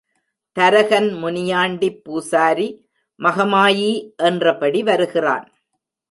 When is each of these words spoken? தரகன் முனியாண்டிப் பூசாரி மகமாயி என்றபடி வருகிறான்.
தரகன் 0.57 1.09
முனியாண்டிப் 1.23 2.03
பூசாரி 2.03 2.67
மகமாயி 3.19 3.91
என்றபடி 4.17 4.83
வருகிறான். 4.83 5.45